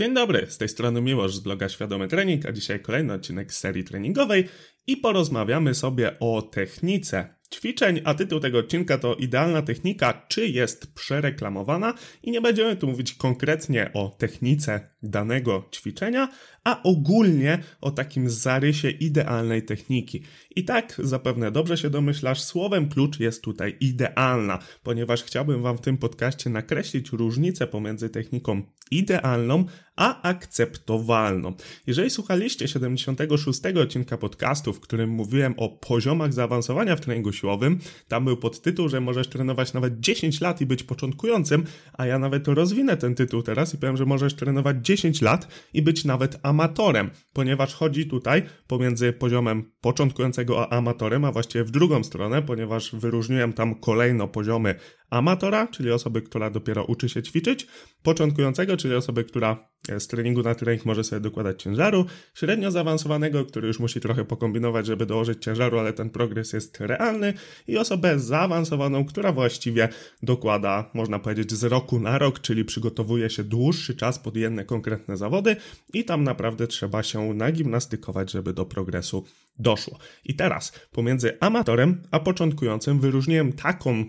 [0.00, 3.84] Dzień dobry, z tej strony Miłosz z bloga Świadomy Trening, a dzisiaj kolejny odcinek serii
[3.84, 4.48] treningowej
[4.86, 10.94] i porozmawiamy sobie o technice ćwiczeń, a tytuł tego odcinka to Idealna technika, czy jest
[10.94, 16.28] przereklamowana i nie będziemy tu mówić konkretnie o technice danego ćwiczenia,
[16.64, 20.22] a ogólnie o takim zarysie idealnej techniki.
[20.56, 25.80] I tak zapewne dobrze się domyślasz, słowem klucz jest tutaj idealna, ponieważ chciałbym Wam w
[25.80, 29.64] tym podcaście nakreślić różnicę pomiędzy techniką idealną
[29.96, 31.54] a akceptowalną.
[31.86, 37.78] Jeżeli słuchaliście 76 odcinka podcastu, w którym mówiłem o poziomach zaawansowania w treningu siłowym,
[38.08, 42.48] tam był podtytuł, że możesz trenować nawet 10 lat i być początkującym, a ja nawet
[42.48, 47.10] rozwinę ten tytuł teraz i powiem, że możesz trenować 10 lat i być nawet amatorem,
[47.32, 53.52] ponieważ chodzi tutaj pomiędzy poziomem początkującego a amatorem, a właściwie w drugą stronę, ponieważ wyróżniłem
[53.52, 54.74] tam kolejno poziomy
[55.10, 57.66] amatora, czyli osoby, która dopiero uczy się ćwiczyć,
[58.02, 59.68] początkującego, czyli osoby, która
[59.98, 64.86] z treningu na trening może sobie dokładać ciężaru, średnio zaawansowanego, który już musi trochę pokombinować,
[64.86, 67.34] żeby dołożyć ciężaru, ale ten progres jest realny
[67.68, 69.88] i osobę zaawansowaną, która właściwie
[70.22, 75.16] dokłada, można powiedzieć, z roku na rok, czyli przygotowuje się dłuższy czas pod jedne konkretne
[75.16, 75.56] zawody
[75.92, 79.24] i tam naprawdę trzeba się nagimnastykować, żeby do progresu
[79.58, 79.98] doszło.
[80.24, 84.04] I teraz pomiędzy amatorem a początkującym wyróżniłem taką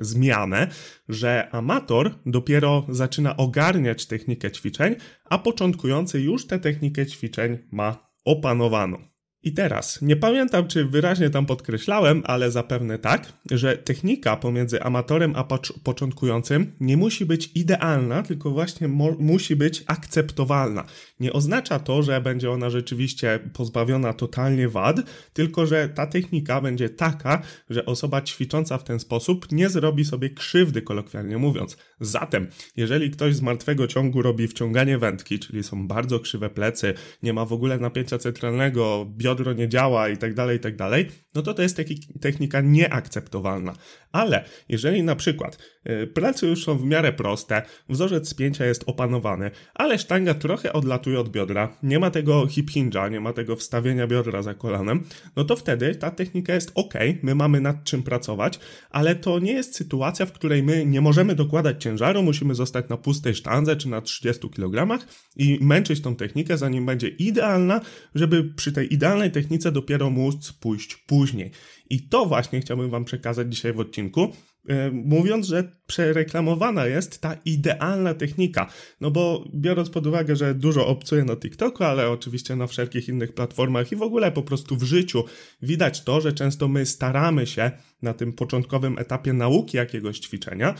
[0.00, 0.68] zmianę,
[1.08, 9.11] że amator dopiero zaczyna ogarniać technikę ćwiczeń, a początkujący już tę technikę ćwiczeń ma opanowaną.
[9.44, 15.32] I teraz, nie pamiętam czy wyraźnie tam podkreślałem, ale zapewne tak, że technika pomiędzy amatorem
[15.36, 15.44] a
[15.82, 20.84] początkującym nie musi być idealna, tylko właśnie musi być akceptowalna.
[21.20, 24.96] Nie oznacza to, że będzie ona rzeczywiście pozbawiona totalnie wad,
[25.32, 30.30] tylko że ta technika będzie taka, że osoba ćwicząca w ten sposób nie zrobi sobie
[30.30, 31.76] krzywdy, kolokwialnie mówiąc.
[32.00, 37.32] Zatem, jeżeli ktoś z martwego ciągu robi wciąganie wędki, czyli są bardzo krzywe plecy, nie
[37.32, 41.42] ma w ogóle napięcia centralnego, biodro nie działa i tak dalej, i tak dalej, no
[41.42, 41.80] to to jest
[42.20, 43.72] technika nieakceptowalna.
[44.12, 49.50] Ale jeżeli na przykład y, plecy już są w miarę proste, wzorzec spięcia jest opanowany,
[49.74, 54.06] ale sztanga trochę odlatuje od biodra, nie ma tego hip hinge'a, nie ma tego wstawienia
[54.06, 55.04] biodra za kolanem,
[55.36, 58.60] no to wtedy ta technika jest ok, my mamy nad czym pracować,
[58.90, 62.96] ale to nie jest sytuacja, w której my nie możemy dokładać ciężaru, musimy zostać na
[62.96, 64.98] pustej sztandze czy na 30 kg
[65.36, 67.80] i męczyć tą technikę, zanim będzie idealna,
[68.14, 71.50] żeby przy tej idealnej technice dopiero móc pójść później.
[71.90, 74.32] I to właśnie chciałbym Wam przekazać dzisiaj w odcinku,
[74.68, 78.72] e, mówiąc, że przereklamowana jest ta idealna technika.
[79.00, 83.34] No bo biorąc pod uwagę, że dużo obcuję na TikToku, ale oczywiście na wszelkich innych
[83.34, 85.24] platformach i w ogóle po prostu w życiu
[85.62, 87.70] widać to, że często my staramy się
[88.02, 90.74] na tym początkowym etapie nauki jakiegoś ćwiczenia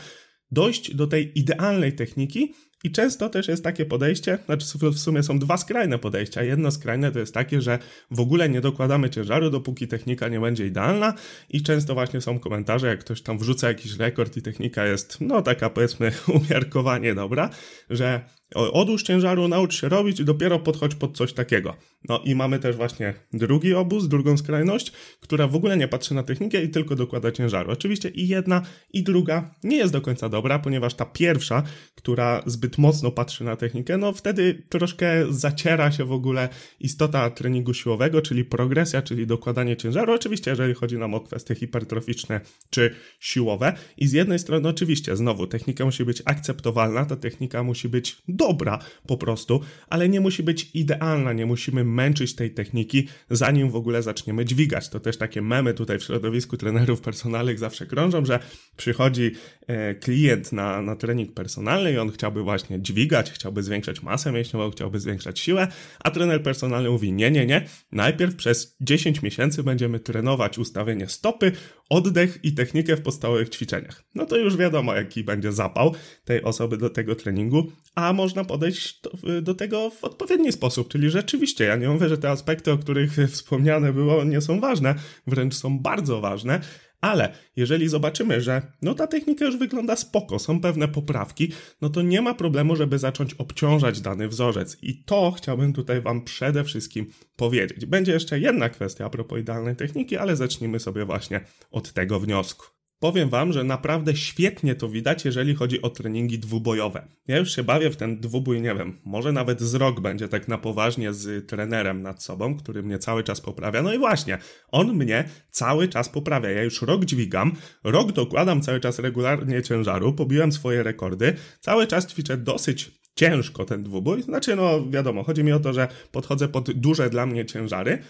[0.53, 5.39] dojść do tej idealnej techniki, i często też jest takie podejście, znaczy w sumie są
[5.39, 6.43] dwa skrajne podejścia.
[6.43, 7.79] Jedno skrajne to jest takie, że
[8.11, 11.13] w ogóle nie dokładamy ciężaru, dopóki technika nie będzie idealna
[11.49, 15.41] i często właśnie są komentarze, jak ktoś tam wrzuca jakiś rekord i technika jest, no
[15.41, 16.11] taka powiedzmy
[16.41, 17.49] umiarkowanie dobra,
[17.89, 18.21] że
[18.53, 21.75] odłóż ciężaru, naucz się robić i dopiero podchodź pod coś takiego.
[22.09, 26.23] No i mamy też właśnie drugi obóz, drugą skrajność, która w ogóle nie patrzy na
[26.23, 27.71] technikę i tylko dokłada ciężaru.
[27.71, 28.61] Oczywiście i jedna,
[28.93, 31.63] i druga nie jest do końca dobra, ponieważ ta pierwsza,
[31.95, 36.49] która zbyt mocno patrzy na technikę, no wtedy troszkę zaciera się w ogóle
[36.79, 40.13] istota treningu siłowego, czyli progresja, czyli dokładanie ciężaru.
[40.13, 43.73] Oczywiście, jeżeli chodzi nam o kwestie hipertroficzne czy siłowe.
[43.97, 48.17] I z jednej strony, oczywiście, znowu, technika musi być akceptowalna, ta technika musi być
[48.47, 53.75] dobra po prostu, ale nie musi być idealna, nie musimy męczyć tej techniki, zanim w
[53.75, 54.89] ogóle zaczniemy dźwigać.
[54.89, 58.39] To też takie memy tutaj w środowisku trenerów personalnych zawsze krążą, że
[58.77, 59.31] przychodzi
[59.67, 64.71] e, klient na, na trening personalny i on chciałby właśnie dźwigać, chciałby zwiększać masę mięśniową,
[64.71, 65.67] chciałby zwiększać siłę,
[65.99, 71.51] a trener personalny mówi nie, nie, nie, najpierw przez 10 miesięcy będziemy trenować ustawienie stopy,
[71.89, 74.03] oddech i technikę w podstawowych ćwiczeniach.
[74.15, 75.93] No to już wiadomo, jaki będzie zapał
[76.25, 79.01] tej osoby do tego treningu, a można podejść
[79.41, 83.11] do, tego w odpowiedni sposób, czyli rzeczywiście, ja nie mówię, że te aspekty, o których
[83.31, 84.95] wspomniane było, nie są ważne,
[85.27, 86.61] wręcz są bardzo ważne,
[87.01, 91.51] ale jeżeli zobaczymy, że no ta technika już wygląda spoko, są pewne poprawki,
[91.81, 94.77] no to nie ma problemu, żeby zacząć obciążać dany wzorzec.
[94.81, 97.05] I to chciałbym tutaj Wam przede wszystkim
[97.35, 97.85] powiedzieć.
[97.85, 102.82] Będzie jeszcze jedna kwestia a propos idealnej techniki, ale zacznijmy sobie właśnie od tego wniosku.
[103.03, 107.07] Powiem Wam, że naprawdę świetnie to widać, jeżeli chodzi o treningi dwubojowe.
[107.27, 110.47] Ja już się bawię w ten dwubój, nie wiem, może nawet z rok będzie tak
[110.47, 113.81] na poważnie z trenerem nad sobą, który mnie cały czas poprawia.
[113.81, 114.37] No i właśnie,
[114.71, 116.49] on mnie cały czas poprawia.
[116.49, 117.51] Ja już rok dźwigam,
[117.83, 123.83] rok dokładam cały czas regularnie ciężaru, pobiłem swoje rekordy, cały czas ćwiczę dosyć ciężko ten
[123.83, 124.21] dwubój.
[124.21, 128.03] Znaczy, no wiadomo, chodzi mi o to, że podchodzę pod duże dla mnie ciężary,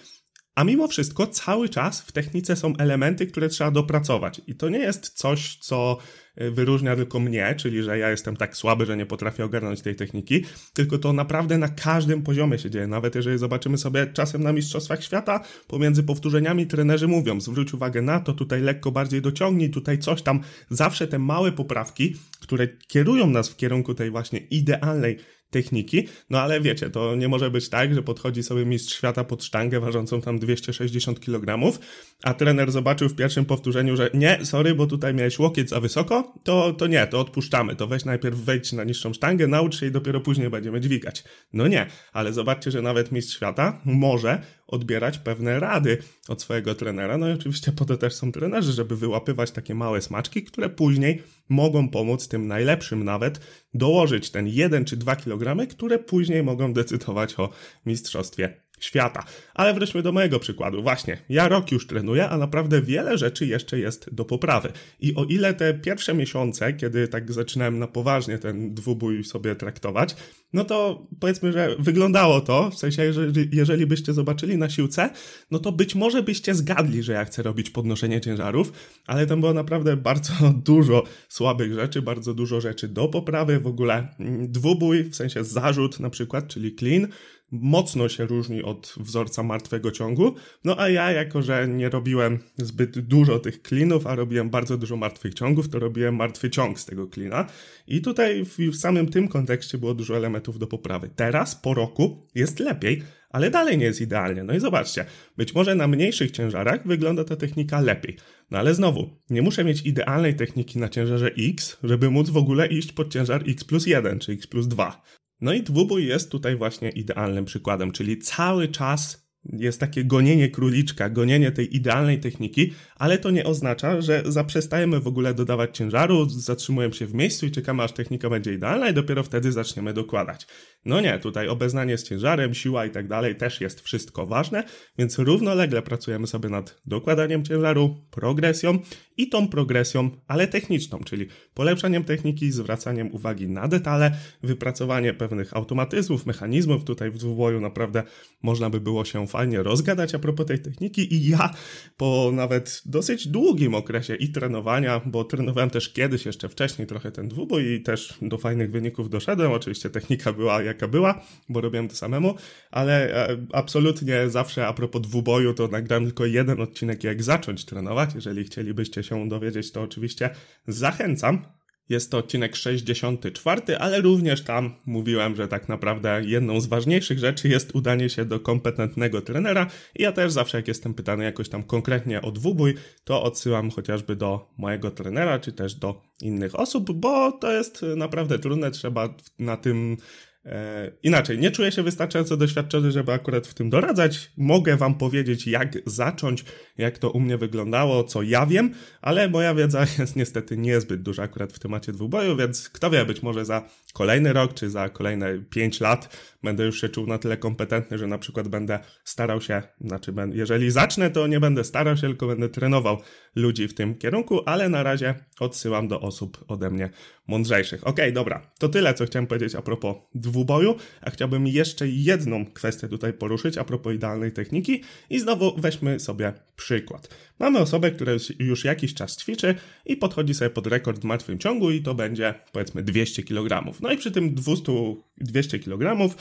[0.55, 4.41] a mimo wszystko cały czas w technice są elementy, które trzeba dopracować.
[4.47, 5.97] I to nie jest coś, co
[6.41, 9.95] y, wyróżnia tylko mnie, czyli że ja jestem tak słaby, że nie potrafię ogarnąć tej
[9.95, 12.87] techniki, tylko to naprawdę na każdym poziomie się dzieje.
[12.87, 18.19] Nawet jeżeli zobaczymy sobie czasem na Mistrzostwach Świata, pomiędzy powtórzeniami trenerzy mówią, zwróć uwagę na
[18.19, 20.39] to, tutaj lekko bardziej dociągnij, tutaj coś tam.
[20.69, 25.17] Zawsze te małe poprawki, które kierują nas w kierunku tej właśnie idealnej
[25.53, 29.43] techniki, no ale wiecie, to nie może być tak, że podchodzi sobie mistrz świata pod
[29.43, 31.77] sztangę ważącą tam 260 kg,
[32.23, 36.33] a trener zobaczył w pierwszym powtórzeniu, że nie, sorry, bo tutaj miałeś łokieć za wysoko,
[36.43, 39.91] to, to nie, to odpuszczamy, to weź najpierw wejdź na niższą sztangę, naucz się i
[39.91, 41.23] dopiero później będziemy dźwigać.
[41.53, 47.17] No nie, ale zobaczcie, że nawet mistrz świata może odbierać pewne rady od swojego trenera.
[47.17, 51.23] No i oczywiście po to też są trenerzy, żeby wyłapywać takie małe smaczki, które później
[51.49, 53.39] mogą pomóc tym najlepszym nawet
[53.73, 57.49] dołożyć ten 1 czy 2 kg, które później mogą decydować o
[57.85, 59.23] mistrzostwie świata.
[59.53, 60.83] Ale wróćmy do mojego przykładu.
[60.83, 64.71] Właśnie, ja rok już trenuję, a naprawdę wiele rzeczy jeszcze jest do poprawy.
[64.99, 70.15] I o ile te pierwsze miesiące, kiedy tak zaczynałem na poważnie ten dwubój sobie traktować,
[70.53, 75.09] no to powiedzmy, że wyglądało to, w sensie, jeżeli, jeżeli byście zobaczyli na siłce,
[75.51, 78.73] no to być może byście zgadli, że ja chcę robić podnoszenie ciężarów,
[79.07, 80.33] ale tam było naprawdę bardzo
[80.65, 85.99] dużo słabych rzeczy, bardzo dużo rzeczy do poprawy, w ogóle mm, dwubój, w sensie zarzut
[85.99, 87.07] na przykład, czyli clean,
[87.53, 90.35] mocno się różni od wzorca martwego ciągu.
[90.63, 94.97] No a ja, jako że nie robiłem zbyt dużo tych klinów, a robiłem bardzo dużo
[94.97, 97.45] martwych ciągów, to robiłem martwy ciąg z tego klina.
[97.87, 101.09] I tutaj w, w samym tym kontekście było dużo elementów do poprawy.
[101.15, 104.43] Teraz, po roku, jest lepiej, ale dalej nie jest idealnie.
[104.43, 105.05] No i zobaczcie,
[105.37, 108.17] być może na mniejszych ciężarach wygląda ta technika lepiej.
[108.51, 112.67] No ale znowu, nie muszę mieć idealnej techniki na ciężarze X, żeby móc w ogóle
[112.67, 115.03] iść pod ciężar X plus 1 czy X plus 2.
[115.41, 121.09] No i dwubój jest tutaj właśnie idealnym przykładem, czyli cały czas jest takie gonienie króliczka,
[121.09, 126.93] gonienie tej idealnej techniki, ale to nie oznacza, że zaprzestajemy w ogóle dodawać ciężaru, zatrzymujemy
[126.93, 130.47] się w miejscu i czekamy aż technika będzie idealna i dopiero wtedy zaczniemy dokładać.
[130.85, 134.63] No nie, tutaj obeznanie z ciężarem, siła i tak dalej też jest wszystko ważne,
[134.97, 138.79] więc równolegle pracujemy sobie nad dokładaniem ciężaru, progresją
[139.17, 144.11] i tą progresją, ale techniczną, czyli polepszaniem techniki, zwracaniem uwagi na detale,
[144.43, 146.83] wypracowanie pewnych automatyzmów, mechanizmów.
[146.83, 148.03] Tutaj w dwuboju naprawdę
[148.41, 151.53] można by było się fajnie rozgadać a propos tej techniki i ja
[151.97, 157.27] po nawet dosyć długim okresie i trenowania, bo trenowałem też kiedyś jeszcze wcześniej trochę ten
[157.27, 159.51] dwubój i też do fajnych wyników doszedłem.
[159.51, 162.35] Oczywiście technika była jaka była, bo robiłem to samemu,
[162.71, 168.15] ale e, absolutnie zawsze a propos dwuboju to nagrałem tylko jeden odcinek jak zacząć trenować.
[168.15, 170.29] Jeżeli chcielibyście się dowiedzieć, to oczywiście
[170.67, 171.45] zachęcam.
[171.89, 177.49] Jest to odcinek 64, ale również tam mówiłem, że tak naprawdę jedną z ważniejszych rzeczy
[177.49, 179.67] jest udanie się do kompetentnego trenera.
[179.95, 184.15] I ja też zawsze, jak jestem pytany jakoś tam konkretnie o dwubój, to odsyłam chociażby
[184.15, 188.71] do mojego trenera, czy też do innych osób, bo to jest naprawdę trudne.
[188.71, 189.97] Trzeba na tym
[190.45, 194.31] E, inaczej, nie czuję się wystarczająco doświadczony, żeby akurat w tym doradzać.
[194.37, 196.45] Mogę Wam powiedzieć, jak zacząć,
[196.77, 201.23] jak to u mnie wyglądało, co ja wiem, ale moja wiedza jest niestety niezbyt duża
[201.23, 205.39] akurat w temacie dwuboju, więc kto wie, być może za kolejny rok czy za kolejne
[205.49, 209.61] 5 lat będę już się czuł na tyle kompetentny, że na przykład będę starał się,
[209.81, 212.97] znaczy, jeżeli zacznę, to nie będę starał się, tylko będę trenował
[213.35, 216.89] ludzi w tym kierunku, ale na razie odsyłam do osób ode mnie
[217.27, 217.87] mądrzejszych.
[217.87, 222.45] Okej, okay, dobra, to tyle, co chciałem powiedzieć a propos dwuboju, a chciałbym jeszcze jedną
[222.45, 227.09] kwestię tutaj poruszyć a propos idealnej techniki i znowu weźmy sobie przykład.
[227.39, 231.71] Mamy osobę, która już jakiś czas ćwiczy i podchodzi sobie pod rekord w martwym ciągu
[231.71, 233.73] i to będzie powiedzmy 200 kg.
[233.83, 234.71] No i przy tym 200,
[235.17, 236.15] 200 kg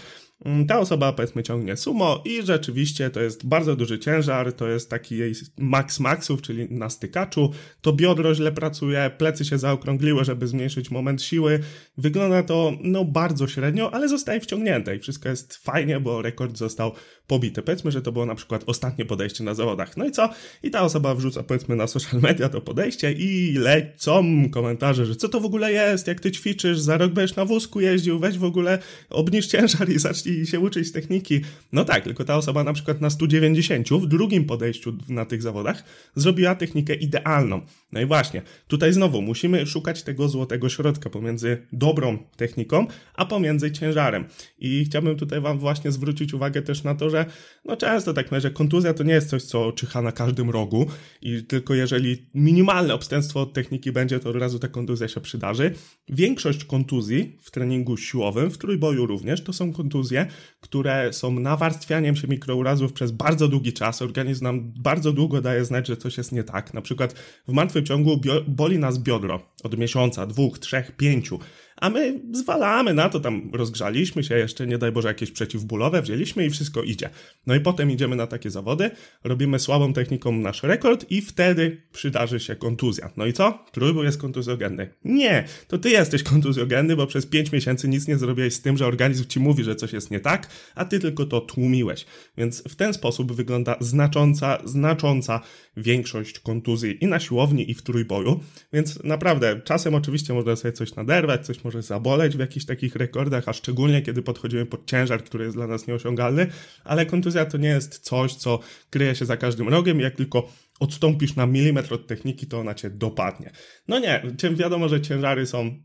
[0.69, 5.17] ta osoba powiedzmy ciągnie sumo i rzeczywiście to jest bardzo duży ciężar, to jest taki
[5.17, 10.91] jej max maxów, czyli na stykaczu, to biodro źle pracuje, plecy się zaokrągliły, żeby zmniejszyć
[10.91, 11.61] moment siły.
[11.99, 16.93] Wygląda to no bardzo średnio, ale zostaje wciągnięte i wszystko jest fajnie, bo rekord został
[17.27, 17.63] pobity.
[17.63, 19.97] Powiedzmy, że to było na przykład ostatnie podejście na zawodach.
[19.97, 20.31] No i co?
[20.63, 25.29] I ta osoba wrzuca powiedzmy na social media to podejście i lecą komentarze, że co
[25.29, 28.45] to w ogóle jest, jak ty ćwiczysz, za rok będziesz na wózku jeździł, weź w
[28.45, 28.79] ogóle
[29.11, 31.41] obniż ciężar i zacznij się uczyć techniki.
[31.73, 35.85] No tak, tylko ta osoba na przykład na 190 w drugim podejściu na tych zawodach
[36.15, 37.61] zrobiła technikę idealną.
[37.93, 43.73] No i właśnie, tutaj znowu musimy szukać tego złotego środka pomiędzy dobrą techniką, a pomiędzy
[43.73, 44.25] ciężarem.
[44.59, 47.27] I chciałbym tutaj Wam właśnie zwrócić uwagę też na to, że
[47.65, 50.87] no często tak że kontuzja to nie jest coś, co czyha na każdym rogu
[51.23, 55.75] i tylko jeżeli minimalne obstępstwo od techniki będzie, to od razu ta kontuzja się przydarzy.
[56.09, 60.22] Większość kontuzji w treningu siłowym, w trójboju również, to są kontuzje,
[60.61, 64.03] które są nawarstwianiem się mikrourazów przez bardzo długi czas.
[64.03, 66.75] Organizm nam bardzo długo daje znać, że coś jest nie tak.
[66.75, 67.13] Na przykład
[67.49, 71.39] w martwym ciągu boli nas biodro od miesiąca, dwóch, trzech, pięciu
[71.83, 76.47] a my zwalamy na to, tam rozgrzaliśmy się, jeszcze nie daj Boże jakieś przeciwbólowe wzięliśmy
[76.47, 77.11] i wszystko idzie.
[77.47, 78.91] No i potem idziemy na takie zawody,
[79.25, 83.11] robimy słabą techniką nasz rekord i wtedy przydarzy się kontuzja.
[83.17, 83.65] No i co?
[83.73, 84.89] Trójbój jest kontuzjogenny.
[85.05, 88.87] Nie, to ty jesteś kontuzjogenny, bo przez 5 miesięcy nic nie zrobiłeś z tym, że
[88.87, 92.07] organizm ci mówi, że coś jest nie tak, a ty tylko to tłumiłeś.
[92.39, 95.41] Więc w ten sposób wygląda znacząca, znacząca
[95.77, 98.41] większość kontuzji i na siłowni, i w trójboju.
[98.73, 103.49] Więc naprawdę, czasem oczywiście można sobie coś naderwać, coś może zaboleć w jakichś takich rekordach,
[103.49, 106.47] a szczególnie kiedy podchodzimy pod ciężar, który jest dla nas nieosiągalny,
[106.85, 108.59] ale kontuzja to nie jest coś, co
[108.91, 110.49] kryje się za każdym rogiem, jak tylko
[110.81, 113.51] odstąpisz na milimetr od techniki, to ona cię dopadnie.
[113.89, 115.83] No nie, czym wiadomo, że ciężary są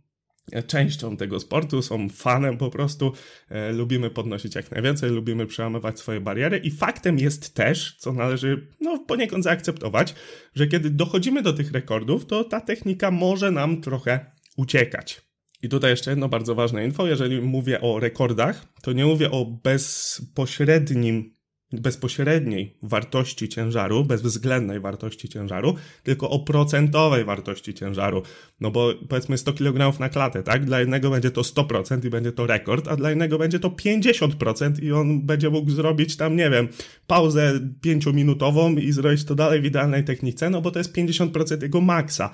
[0.68, 3.14] częścią tego sportu, są fanem po prostu,
[3.50, 8.68] e, lubimy podnosić jak najwięcej, lubimy przełamywać swoje bariery i faktem jest też, co należy
[8.82, 10.16] no, poniekąd zaakceptować,
[10.56, 15.27] że kiedy dochodzimy do tych rekordów, to ta technika może nam trochę uciekać.
[15.64, 19.46] I tutaj jeszcze jedno bardzo ważne info, jeżeli mówię o rekordach, to nie mówię o
[19.46, 21.38] bezpośrednim
[21.72, 28.24] bezpośredniej wartości ciężaru, bezwzględnej wartości ciężaru, tylko o procentowej wartości ciężaru.
[28.60, 30.66] No bo powiedzmy 100 kg na klatę, tak?
[30.66, 34.84] Dla jednego będzie to 100% i będzie to rekord, a dla innego będzie to 50%
[34.84, 36.68] i on będzie mógł zrobić tam, nie wiem,
[37.08, 41.82] pauzę 5-minutową i zrobić to dalej w idealnej technice, no bo to jest 50% jego
[41.82, 42.34] maksa.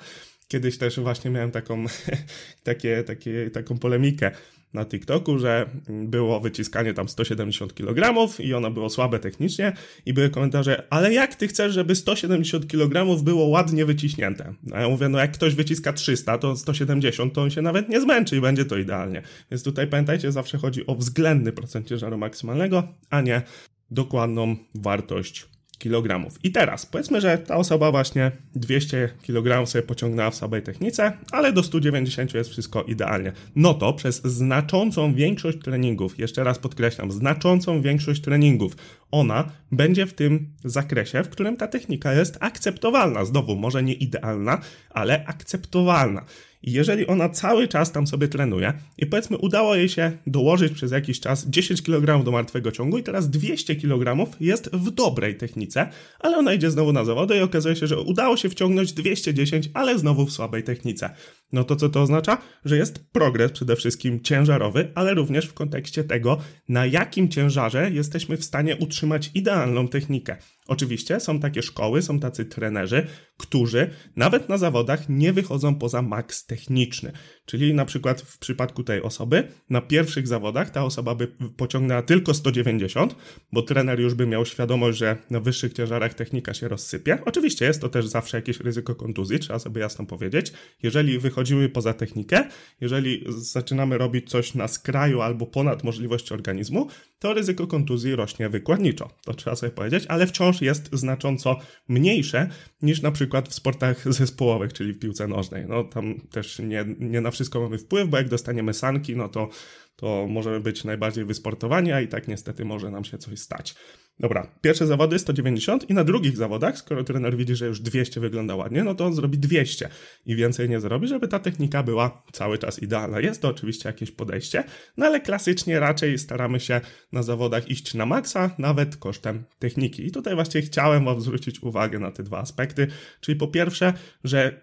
[0.54, 1.84] Kiedyś też właśnie miałem taką,
[2.62, 4.30] takie, takie, taką polemikę
[4.74, 9.72] na TikToku, że było wyciskanie tam 170 kg i ono było słabe technicznie
[10.06, 14.54] i były komentarze, ale jak ty chcesz, żeby 170 kg było ładnie wyciśnięte?
[14.72, 18.00] A ja mówię, no jak ktoś wyciska 300, to 170 to on się nawet nie
[18.00, 19.22] zmęczy i będzie to idealnie.
[19.50, 23.42] Więc tutaj pamiętajcie, zawsze chodzi o względny procent ciężaru maksymalnego, a nie
[23.90, 25.53] dokładną wartość
[25.84, 26.30] kg.
[26.42, 31.52] I teraz, powiedzmy, że ta osoba właśnie 200 kg sobie pociągnęła w samej technice, ale
[31.52, 33.32] do 190 jest wszystko idealnie.
[33.56, 38.76] No to przez znaczącą większość treningów, jeszcze raz podkreślam, znaczącą większość treningów,
[39.10, 43.24] ona będzie w tym zakresie, w którym ta technika jest akceptowalna.
[43.24, 44.60] Znowu, może nie idealna,
[44.90, 46.24] ale akceptowalna.
[46.66, 50.92] I jeżeli ona cały czas tam sobie trenuje i powiedzmy udało jej się dołożyć przez
[50.92, 55.88] jakiś czas 10 kg do martwego ciągu i teraz 200 kg jest w dobrej technice,
[56.20, 59.98] ale ona idzie znowu na zawody i okazuje się, że udało się wciągnąć 210, ale
[59.98, 61.10] znowu w słabej technice.
[61.52, 62.38] No to co to oznacza?
[62.64, 68.36] Że jest progres przede wszystkim ciężarowy, ale również w kontekście tego, na jakim ciężarze jesteśmy
[68.36, 70.36] w stanie utrzymać idealną technikę.
[70.68, 73.06] Oczywiście są takie szkoły, są tacy trenerzy,
[73.36, 77.12] którzy nawet na zawodach nie wychodzą poza maks techniczny.
[77.46, 82.34] Czyli na przykład w przypadku tej osoby, na pierwszych zawodach ta osoba by pociągnęła tylko
[82.34, 83.16] 190,
[83.52, 87.18] bo trener już by miał świadomość, że na wyższych ciężarach technika się rozsypie.
[87.24, 90.52] Oczywiście jest to też zawsze jakieś ryzyko kontuzji, trzeba sobie jasno powiedzieć.
[90.82, 92.44] Jeżeli wychodzimy poza technikę,
[92.80, 99.10] jeżeli zaczynamy robić coś na skraju albo ponad możliwości organizmu, to ryzyko kontuzji rośnie wykładniczo.
[99.24, 101.58] To trzeba sobie powiedzieć, ale wciąż jest znacząco
[101.88, 102.48] mniejsze
[102.82, 105.64] niż na przykład w sportach zespołowych, czyli w piłce nożnej.
[105.68, 109.48] No tam też nie, nie na wszystko mamy wpływ, bo jak dostaniemy sanki, no to,
[109.96, 113.74] to możemy być najbardziej wysportowani, a i tak niestety może nam się coś stać.
[114.20, 118.56] Dobra, pierwsze zawody 190 i na drugich zawodach, skoro trener widzi, że już 200 wygląda
[118.56, 119.88] ładnie, no to on zrobi 200
[120.26, 123.20] i więcej nie zrobi, żeby ta technika była cały czas idealna.
[123.20, 124.64] Jest to oczywiście jakieś podejście,
[124.96, 126.80] no ale klasycznie raczej staramy się
[127.12, 130.06] na zawodach iść na maksa, nawet kosztem techniki.
[130.06, 132.86] I tutaj właśnie chciałem Wam zwrócić uwagę na te dwa aspekty,
[133.20, 133.92] czyli po pierwsze,
[134.24, 134.60] że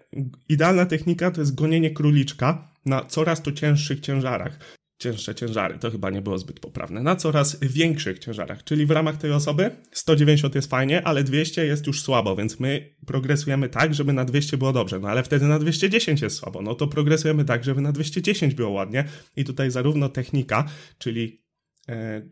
[0.48, 5.78] idealna technika to jest gonienie króliczka na coraz to cięższych ciężarach cięższe ciężary.
[5.78, 7.02] To chyba nie było zbyt poprawne.
[7.02, 11.86] Na coraz większych ciężarach, czyli w ramach tej osoby 190 jest fajnie, ale 200 jest
[11.86, 14.98] już słabo, więc my progresujemy tak, żeby na 200 było dobrze.
[15.00, 16.62] No ale wtedy na 210 jest słabo.
[16.62, 19.04] No to progresujemy tak, żeby na 210 było ładnie.
[19.36, 20.64] I tutaj zarówno technika,
[20.98, 21.41] czyli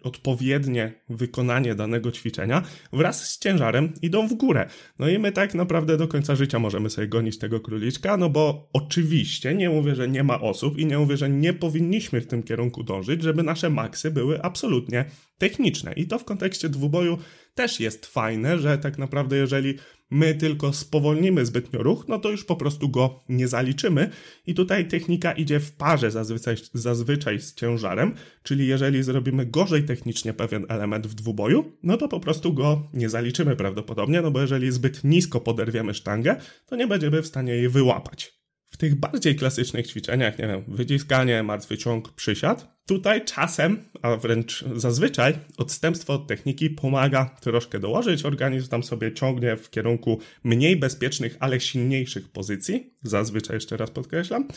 [0.02, 2.62] odpowiednie wykonanie danego ćwiczenia
[2.92, 4.68] wraz z ciężarem idą w górę.
[4.98, 8.68] No i my tak naprawdę do końca życia możemy sobie gonić tego króliczka, no bo
[8.72, 12.42] oczywiście nie mówię, że nie ma osób i nie mówię, że nie powinniśmy w tym
[12.42, 15.04] kierunku dążyć, żeby nasze maksy były absolutnie
[15.38, 15.92] techniczne.
[15.92, 17.18] I to w kontekście dwuboju
[17.54, 19.74] też jest fajne, że tak naprawdę jeżeli
[20.10, 24.10] my tylko spowolnimy zbytnio ruch, no to już po prostu go nie zaliczymy.
[24.46, 30.32] I tutaj technika idzie w parze zazwyczaj, zazwyczaj z ciężarem, czyli jeżeli zrobimy gorzej technicznie
[30.32, 34.72] pewien element w dwuboju, no to po prostu go nie zaliczymy prawdopodobnie, no bo jeżeli
[34.72, 36.36] zbyt nisko poderwiemy sztangę,
[36.66, 38.39] to nie będziemy w stanie jej wyłapać.
[38.70, 44.64] W tych bardziej klasycznych ćwiczeniach, nie wiem, wyciskanie, martwy ciąg, przysiad, tutaj czasem, a wręcz
[44.74, 48.24] zazwyczaj, odstępstwo od techniki pomaga troszkę dołożyć.
[48.24, 52.94] Organizm tam sobie ciągnie w kierunku mniej bezpiecznych, ale silniejszych pozycji.
[53.02, 54.48] Zazwyczaj, jeszcze raz podkreślam.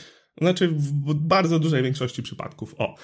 [0.42, 2.76] Znaczy, w bardzo dużej większości przypadków.
[2.78, 2.96] O,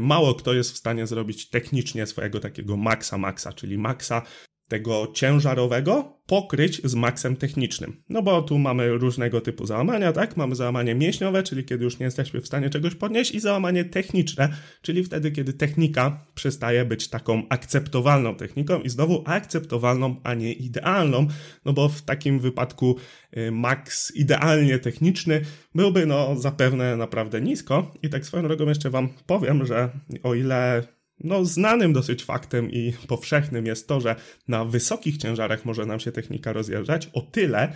[0.00, 4.22] mało kto jest w stanie zrobić technicznie swojego takiego maksa maksa, czyli maksa
[4.68, 8.02] tego ciężarowego pokryć z maksem technicznym.
[8.08, 10.36] No bo tu mamy różnego typu załamania, tak?
[10.36, 14.48] Mamy załamanie mięśniowe, czyli kiedy już nie jesteśmy w stanie czegoś podnieść i załamanie techniczne,
[14.82, 21.26] czyli wtedy, kiedy technika przestaje być taką akceptowalną techniką i znowu akceptowalną, a nie idealną,
[21.64, 22.96] no bo w takim wypadku
[23.36, 25.40] y, maks idealnie techniczny
[25.74, 29.90] byłby no zapewne naprawdę nisko i tak swoją drogą jeszcze wam powiem, że
[30.22, 30.82] o ile
[31.20, 34.16] no, znanym dosyć faktem i powszechnym jest to, że
[34.48, 37.72] na wysokich ciężarach może nam się technika rozjeżdżać o tyle,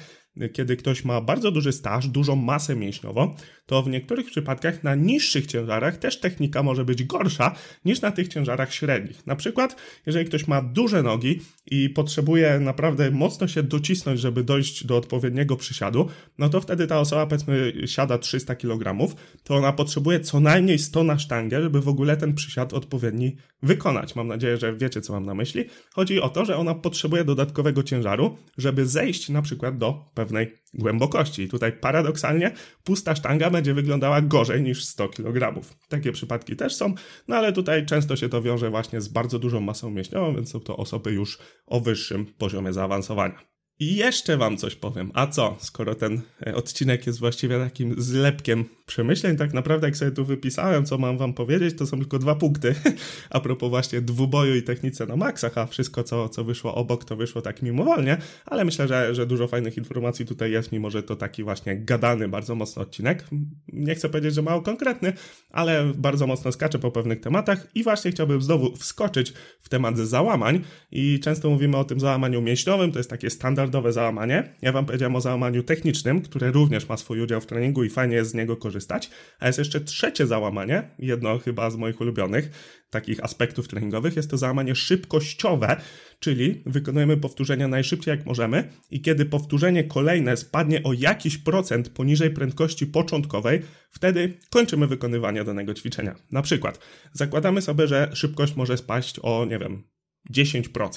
[0.52, 3.34] kiedy ktoś ma bardzo duży staż, dużą masę mięśniową,
[3.66, 8.28] to w niektórych przypadkach na niższych ciężarach też technika może być gorsza niż na tych
[8.28, 9.26] ciężarach średnich.
[9.26, 14.86] Na przykład, jeżeli ktoś ma duże nogi i potrzebuje naprawdę mocno się docisnąć, żeby dojść
[14.86, 16.08] do odpowiedniego przysiadu,
[16.38, 21.04] no to wtedy ta osoba, powiedzmy, siada 300 kg, to ona potrzebuje co najmniej 100
[21.04, 24.16] na sztangę, żeby w ogóle ten przysiad odpowiedni wykonać.
[24.16, 25.64] Mam nadzieję, że wiecie, co mam na myśli.
[25.94, 31.42] Chodzi o to, że ona potrzebuje dodatkowego ciężaru, żeby zejść na przykład do pewnej głębokości.
[31.42, 32.52] I tutaj paradoksalnie
[32.84, 35.60] pusta sztanga będzie wyglądała gorzej niż 100 kg.
[35.88, 36.94] Takie przypadki też są,
[37.28, 40.60] no ale tutaj często się to wiąże właśnie z bardzo dużą masą mięśniową, więc są
[40.60, 43.51] to osoby już o wyższym poziomie zaawansowania.
[43.82, 45.10] I jeszcze wam coś powiem.
[45.14, 50.10] A co, skoro ten e, odcinek jest właściwie takim zlepkiem przemyśleń, tak naprawdę jak sobie
[50.10, 52.74] tu wypisałem, co mam wam powiedzieć, to są tylko dwa punkty.
[53.30, 57.16] A propos właśnie dwuboju i technice na maksach, a wszystko, co, co wyszło obok, to
[57.16, 61.16] wyszło tak mimowolnie, ale myślę, że, że dużo fajnych informacji tutaj jest, mimo że to
[61.16, 63.24] taki właśnie gadany bardzo mocno odcinek.
[63.72, 65.12] Nie chcę powiedzieć, że mało konkretny,
[65.50, 70.64] ale bardzo mocno skaczę po pewnych tematach i właśnie chciałbym znowu wskoczyć w temat załamań
[70.90, 74.54] i często mówimy o tym załamaniu mięśniowym, to jest takie standard standardowe załamanie.
[74.62, 78.16] Ja wam powiedziałem o załamaniu technicznym, które również ma swój udział w treningu i fajnie
[78.16, 79.10] jest z niego korzystać.
[79.40, 82.50] A jest jeszcze trzecie załamanie, jedno chyba z moich ulubionych
[82.90, 85.76] takich aspektów treningowych, jest to załamanie szybkościowe,
[86.20, 92.30] czyli wykonujemy powtórzenia najszybciej jak możemy i kiedy powtórzenie kolejne spadnie o jakiś procent poniżej
[92.30, 96.14] prędkości początkowej, wtedy kończymy wykonywanie danego ćwiczenia.
[96.30, 96.78] Na przykład
[97.12, 99.82] zakładamy sobie, że szybkość może spaść o, nie wiem,
[100.30, 100.88] 10%.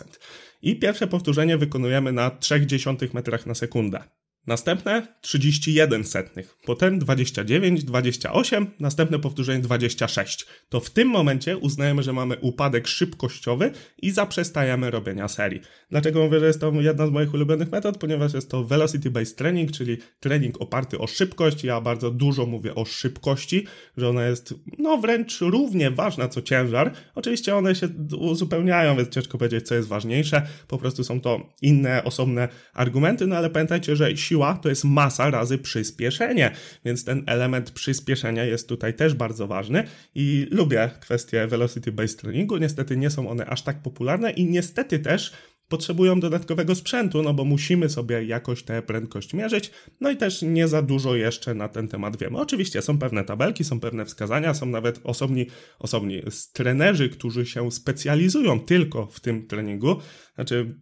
[0.62, 4.04] I pierwsze powtórzenie wykonujemy na 0,3 metrach na sekundę.
[4.48, 10.46] Następne 31 setnych, potem 29, 28, następne powtórzenie 26.
[10.70, 15.62] To w tym momencie uznajemy, że mamy upadek szybkościowy i zaprzestajemy robienia serii.
[15.90, 17.98] Dlaczego mówię, że jest to jedna z moich ulubionych metod?
[17.98, 21.64] Ponieważ jest to velocity based training, czyli trening oparty o szybkość.
[21.64, 23.66] Ja bardzo dużo mówię o szybkości,
[23.98, 26.92] że ona jest no wręcz równie ważna co ciężar.
[27.16, 27.88] Oczywiście one się
[28.20, 30.48] uzupełniają, więc ciężko powiedzieć co jest ważniejsze.
[30.68, 35.30] Po prostu są to inne, osobne argumenty, no ale pamiętajcie, że siła to jest masa
[35.30, 36.52] razy przyspieszenie,
[36.86, 39.84] więc ten element przyspieszenia jest tutaj też bardzo ważny
[40.16, 42.58] i lubię kwestie velocity-based trainingu.
[42.58, 45.34] Niestety nie są one aż tak popularne i niestety też
[45.68, 50.68] potrzebują dodatkowego sprzętu, no bo musimy sobie jakoś tę prędkość mierzyć, no i też nie
[50.68, 52.38] za dużo jeszcze na ten temat wiemy.
[52.38, 55.48] Oczywiście są pewne tabelki, są pewne wskazania, są nawet osobni,
[55.80, 56.22] osobni
[56.54, 59.96] trenerzy, którzy się specjalizują tylko w tym treningu,
[60.36, 60.76] znaczy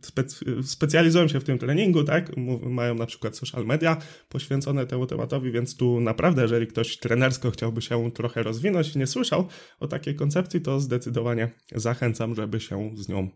[0.63, 3.98] specjalizują się w tym treningu, tak, mają na przykład social media
[4.30, 9.08] poświęcone temu tematowi, więc tu naprawdę, jeżeli ktoś trenersko chciałby się trochę rozwinąć i nie
[9.08, 9.48] słyszał
[9.80, 13.30] o takiej koncepcji, to zdecydowanie zachęcam, żeby się z nią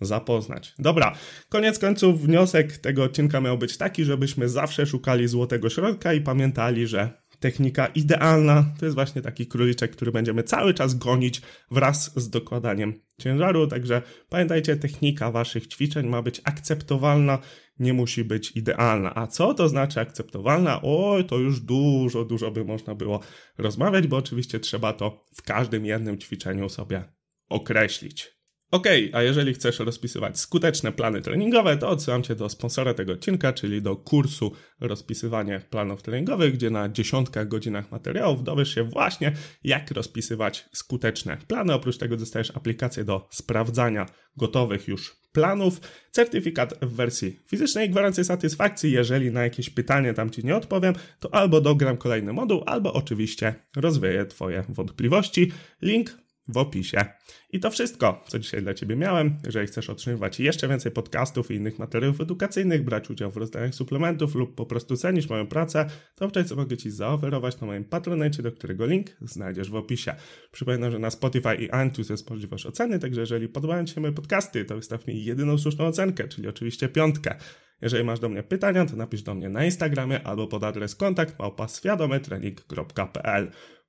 [0.00, 0.74] zapoznać.
[0.78, 1.14] Dobra,
[1.48, 6.86] koniec końców wniosek tego odcinka miał być taki, żebyśmy zawsze szukali złotego środka i pamiętali,
[6.86, 12.30] że technika idealna to jest właśnie taki króliczek, który będziemy cały czas gonić wraz z
[12.30, 13.66] dokładaniem ciężaru.
[13.66, 17.38] Także pamiętajcie, technika waszych ćwiczeń ma być akceptowalna,
[17.78, 19.14] nie musi być idealna.
[19.14, 20.80] A co to znaczy akceptowalna?
[20.82, 23.20] Oj, to już dużo, dużo by można było
[23.58, 27.04] rozmawiać, bo oczywiście trzeba to w każdym jednym ćwiczeniu sobie
[27.48, 28.39] określić.
[28.70, 33.52] Ok, a jeżeli chcesz rozpisywać skuteczne plany treningowe, to odsyłam Cię do sponsora tego odcinka,
[33.52, 39.32] czyli do kursu Rozpisywanie planów treningowych, gdzie na dziesiątkach godzinach materiałów dowiesz się właśnie,
[39.64, 41.74] jak rozpisywać skuteczne plany.
[41.74, 44.06] Oprócz tego dostajesz aplikację do sprawdzania
[44.36, 45.80] gotowych już planów,
[46.10, 48.92] certyfikat w wersji fizycznej, gwarancję satysfakcji.
[48.92, 53.54] Jeżeli na jakieś pytanie tam Ci nie odpowiem, to albo dogram kolejny moduł, albo oczywiście
[53.76, 55.52] rozwieję Twoje wątpliwości.
[55.82, 56.18] Link
[56.52, 57.04] w opisie.
[57.52, 59.38] I to wszystko, co dzisiaj dla Ciebie miałem.
[59.44, 64.34] Jeżeli chcesz otrzymywać jeszcze więcej podcastów i innych materiałów edukacyjnych, brać udział w rozdaniach suplementów
[64.34, 68.52] lub po prostu cenisz moją pracę, to co mogę Ci zaoferować na moim patronecie, do
[68.52, 70.14] którego link znajdziesz w opisie.
[70.52, 74.12] Przypominam, że na Spotify i iTunes jest możliwość oceny, także jeżeli podobają Ci się moje
[74.12, 77.34] podcasty, to wystaw mi jedyną słuszną ocenkę, czyli oczywiście piątkę.
[77.82, 81.38] Jeżeli masz do mnie pytania, to napisz do mnie na Instagramie albo pod adres kontakt
[81.38, 81.68] małpa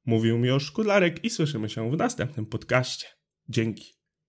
[0.06, 3.08] Mówił mi o Szkudlarek i słyszymy się w następnym podcaście.
[3.50, 4.01] Dzięki.